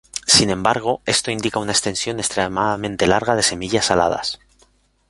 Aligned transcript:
Sin 0.25 0.49
embargo, 0.49 1.03
esto 1.05 1.29
indica 1.29 1.59
una 1.59 1.73
extensión 1.73 2.17
extremadamente 2.17 3.05
larga 3.05 3.35
de 3.35 3.43
semillas 3.43 3.91
aladas. 3.91 4.39